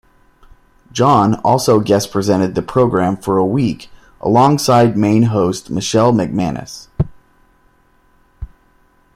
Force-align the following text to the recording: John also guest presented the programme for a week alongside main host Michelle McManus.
John 0.91 1.35
also 1.45 1.79
guest 1.79 2.11
presented 2.11 2.55
the 2.55 2.63
programme 2.63 3.17
for 3.17 3.37
a 3.37 3.45
week 3.45 3.87
alongside 4.19 4.97
main 4.97 5.21
host 5.21 5.69
Michelle 5.69 6.11
McManus. 6.11 6.87